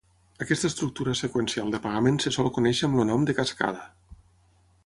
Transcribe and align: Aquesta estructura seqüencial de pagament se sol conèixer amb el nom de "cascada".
Aquesta 0.43 0.69
estructura 0.71 1.13
seqüencial 1.19 1.69
de 1.75 1.81
pagament 1.85 2.19
se 2.25 2.35
sol 2.39 2.51
conèixer 2.57 2.89
amb 2.89 3.01
el 3.05 3.09
nom 3.13 3.29
de 3.29 3.37
"cascada". 3.43 3.89